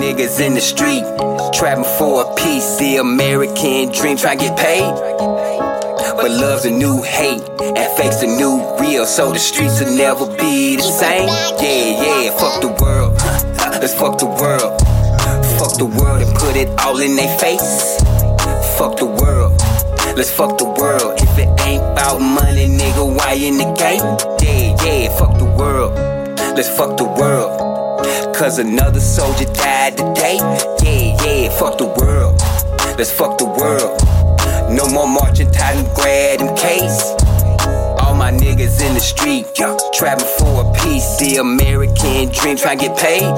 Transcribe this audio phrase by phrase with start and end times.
[0.00, 1.04] Niggas in the street,
[1.52, 2.78] trapping for a piece.
[2.78, 4.88] The American dream, try to get paid.
[6.16, 9.04] But love's a new hate, and fake's a new real.
[9.04, 11.28] So the streets will never be the same.
[11.28, 13.12] Yeah, yeah, fuck the world.
[13.80, 14.80] Let's fuck the world.
[15.60, 18.00] Fuck the world and put it all in their face.
[18.78, 19.52] Fuck the world.
[20.16, 21.20] Let's fuck the world.
[21.20, 24.00] If it ain't about money, nigga, why in the game?
[24.40, 25.92] Yeah, yeah, fuck the world.
[26.56, 27.69] Let's fuck the world.
[28.40, 30.36] Cause another soldier died today.
[30.82, 32.40] Yeah, yeah, fuck the world.
[32.96, 34.00] Let's fuck the world.
[34.74, 37.02] No more marching, tight grad in case.
[38.00, 41.18] All my niggas in the street, trapping for a piece.
[41.18, 43.28] The American dream, trying to get paid.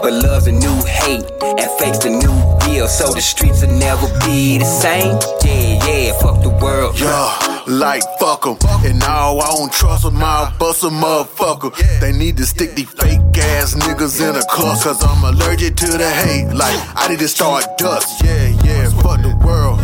[0.00, 2.86] But love's a new hate, and fake's the new real.
[2.86, 5.18] So the streets will never be the same.
[5.42, 7.00] Yeah, yeah, fuck the world.
[7.00, 8.58] Yeah, like fuck 'em.
[8.86, 11.74] And now I don't trust I'll bust a motherfucker.
[12.00, 14.90] They need to stick these fake ass niggas in a cluster.
[14.90, 16.52] Cause I'm allergic to the hate.
[16.54, 18.22] Like, I need to start dust.
[18.24, 19.80] Yeah, yeah, fuck the world.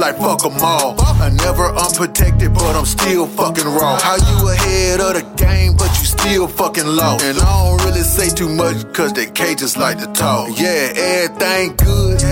[0.00, 0.96] Like, fuck 'em all.
[1.20, 3.98] I never unprotected, but I'm still fucking raw.
[4.00, 7.18] How you ahead of the game, but you still fucking low.
[7.20, 10.58] And I don't really say too much, cause they cages like to talk.
[10.58, 12.22] Yeah, everything good.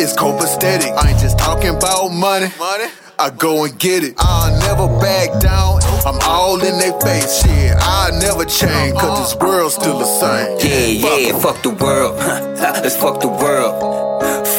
[0.00, 0.90] It's copacetic.
[0.96, 2.50] I ain't just talking about money.
[2.58, 2.90] Money.
[3.18, 4.14] I go and get it.
[4.18, 5.78] I'll never back down.
[6.04, 7.42] I'm all in their face.
[7.42, 10.56] Shit, I'll never change, cause this world's still the same.
[10.62, 12.16] Yeah, yeah, fuck the world.
[12.16, 13.74] Let's fuck the world.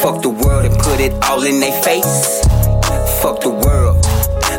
[0.02, 2.44] Fuck the world and put it all in their face.
[3.22, 4.04] Fuck the world.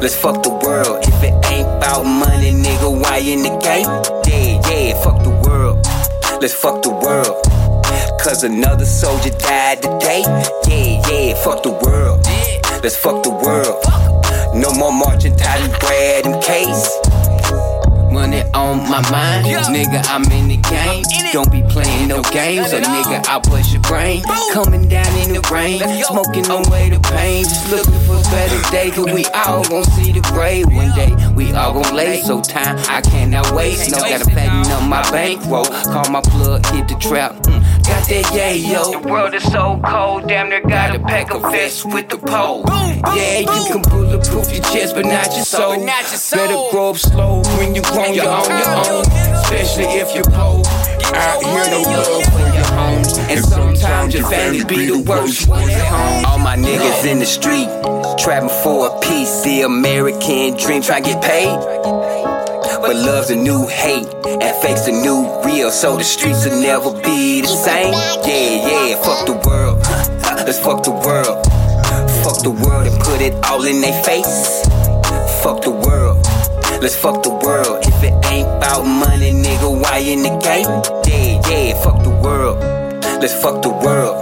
[0.01, 1.05] Let's fuck the world.
[1.07, 3.85] If it ain't about money, nigga, why in the game?
[4.25, 5.85] Yeah, yeah, fuck the world.
[6.41, 7.37] Let's fuck the world.
[8.19, 10.23] Cause another soldier died today.
[10.67, 12.25] Yeah, yeah, fuck the world.
[12.81, 13.85] Let's fuck the world.
[14.55, 17.04] No more marching, tight bread in case.
[18.15, 20.01] Money on my mind, nigga.
[20.07, 21.03] I'm in the game.
[21.33, 24.23] Don't be playing no games, or nigga, I'll bust your brain.
[24.53, 27.43] Coming down in the rain, smoking away the pain.
[27.43, 31.13] Just looking for better days, cause we all gon' see the grave one day.
[31.35, 33.91] We all gon' lay, so time I cannot waste.
[33.91, 35.65] No, gotta fatten up my bankroll.
[35.65, 37.33] Call my plug, hit the trap.
[37.43, 38.91] Mm, got that yeah, yo.
[38.91, 42.63] The world is so cold, damn near gotta pack a vest with the pole.
[43.15, 45.77] Yeah, you can bulletproof your chest, but not your soul.
[45.85, 49.05] Better grow up slow when you grown, you're on your own.
[49.45, 50.63] Especially if you're poor.
[51.15, 53.17] Out here, no love for your homes.
[53.29, 56.25] And sometimes your family be the worst ones at home.
[56.25, 57.69] All my niggas in the street,
[58.17, 59.43] trapping for a piece.
[59.43, 62.14] The American dream, try to get paid.
[62.85, 65.71] But love's a new hate, and fake's a new real.
[65.71, 67.93] So the streets will never be the same.
[67.93, 69.79] Yeah, yeah, fuck the world.
[70.45, 71.43] Let's fuck the world.
[72.21, 74.61] Fuck the world and put it all in their face.
[75.41, 76.23] Fuck the world.
[76.79, 77.83] Let's fuck the world.
[77.87, 80.69] If it ain't about money, nigga, why in the game?
[81.09, 82.59] Yeah, yeah, fuck the world.
[83.19, 84.21] Let's fuck the world.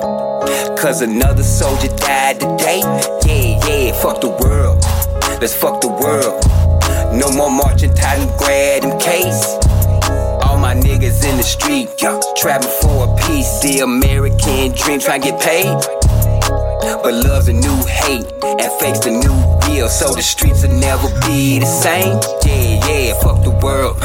[0.80, 2.80] Cause another soldier died today.
[3.26, 4.82] Yeah, yeah, fuck the world.
[5.42, 6.63] Let's fuck the world.
[7.14, 9.46] No more marching, tight and grad in case.
[10.44, 13.62] All my niggas in the street, trapping for a piece.
[13.62, 15.78] The American dream, trying to get paid.
[17.04, 19.36] But love's a new hate, and fake's the new
[19.68, 19.90] real.
[19.90, 22.20] So the streets will never be the same.
[22.46, 23.98] Yeah, yeah, fuck the world.